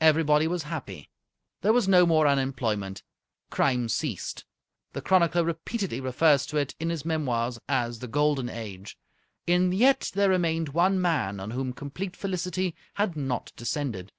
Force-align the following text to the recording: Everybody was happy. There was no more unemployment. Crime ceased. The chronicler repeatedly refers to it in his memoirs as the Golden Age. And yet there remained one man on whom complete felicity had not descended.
Everybody 0.00 0.48
was 0.48 0.62
happy. 0.62 1.10
There 1.60 1.74
was 1.74 1.86
no 1.86 2.06
more 2.06 2.26
unemployment. 2.26 3.02
Crime 3.50 3.90
ceased. 3.90 4.46
The 4.94 5.02
chronicler 5.02 5.44
repeatedly 5.44 6.00
refers 6.00 6.46
to 6.46 6.56
it 6.56 6.74
in 6.80 6.88
his 6.88 7.04
memoirs 7.04 7.58
as 7.68 7.98
the 7.98 8.08
Golden 8.08 8.48
Age. 8.48 8.96
And 9.46 9.74
yet 9.74 10.12
there 10.14 10.30
remained 10.30 10.70
one 10.70 10.98
man 10.98 11.40
on 11.40 11.50
whom 11.50 11.74
complete 11.74 12.16
felicity 12.16 12.74
had 12.94 13.16
not 13.18 13.52
descended. 13.54 14.12